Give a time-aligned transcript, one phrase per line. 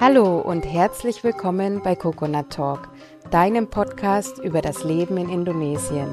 [0.00, 2.88] Hallo und herzlich willkommen bei Coconut Talk,
[3.30, 6.10] deinem Podcast über das Leben in Indonesien.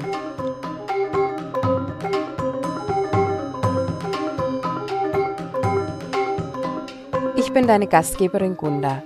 [7.36, 9.02] Ich bin deine Gastgeberin Gunda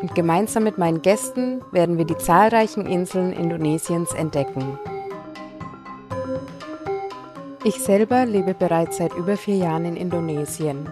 [0.00, 4.78] und gemeinsam mit meinen Gästen werden wir die zahlreichen Inseln Indonesiens entdecken.
[7.62, 10.88] Ich selber lebe bereits seit über vier Jahren in Indonesien.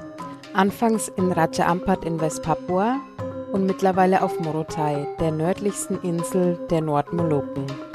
[0.52, 3.00] Anfangs in Raja Ampat in Westpapua
[3.52, 7.87] und mittlerweile auf Morotai, der nördlichsten Insel der Nordmolukken.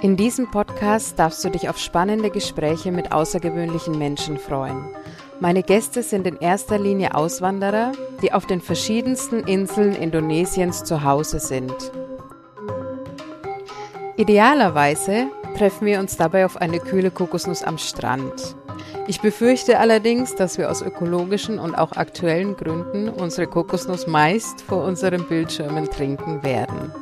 [0.00, 4.84] In diesem Podcast darfst du dich auf spannende Gespräche mit außergewöhnlichen Menschen freuen.
[5.40, 7.90] Meine Gäste sind in erster Linie Auswanderer,
[8.22, 11.74] die auf den verschiedensten Inseln Indonesiens zu Hause sind.
[14.16, 18.54] Idealerweise treffen wir uns dabei auf eine kühle Kokosnuss am Strand.
[19.08, 24.84] Ich befürchte allerdings, dass wir aus ökologischen und auch aktuellen Gründen unsere Kokosnuss meist vor
[24.84, 26.92] unseren Bildschirmen trinken werden.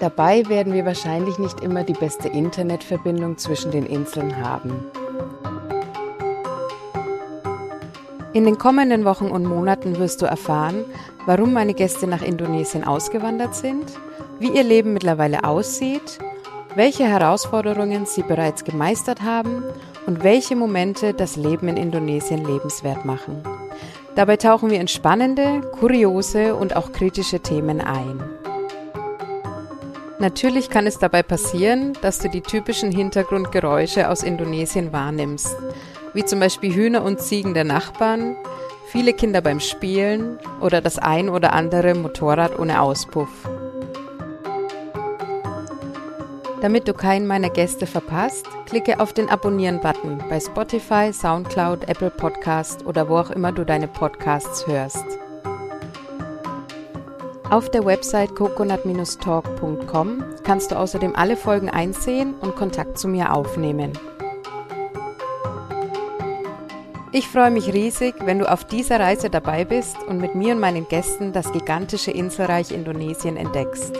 [0.00, 4.86] Dabei werden wir wahrscheinlich nicht immer die beste Internetverbindung zwischen den Inseln haben.
[8.32, 10.84] In den kommenden Wochen und Monaten wirst du erfahren,
[11.26, 13.84] warum meine Gäste nach Indonesien ausgewandert sind,
[14.40, 16.18] wie ihr Leben mittlerweile aussieht
[16.74, 19.64] welche Herausforderungen sie bereits gemeistert haben
[20.06, 23.42] und welche Momente das Leben in Indonesien lebenswert machen.
[24.16, 28.22] Dabei tauchen wir in spannende, kuriose und auch kritische Themen ein.
[30.24, 35.54] Natürlich kann es dabei passieren, dass du die typischen Hintergrundgeräusche aus Indonesien wahrnimmst,
[36.14, 38.34] wie zum Beispiel Hühner und Ziegen der Nachbarn,
[38.86, 43.28] viele Kinder beim Spielen oder das ein oder andere Motorrad ohne Auspuff.
[46.62, 52.86] Damit du keinen meiner Gäste verpasst, klicke auf den Abonnieren-Button bei Spotify, SoundCloud, Apple Podcast
[52.86, 55.04] oder wo auch immer du deine Podcasts hörst.
[57.54, 63.92] Auf der Website coconut-talk.com kannst du außerdem alle Folgen einsehen und Kontakt zu mir aufnehmen.
[67.12, 70.58] Ich freue mich riesig, wenn du auf dieser Reise dabei bist und mit mir und
[70.58, 73.92] meinen Gästen das gigantische Inselreich Indonesien entdeckst.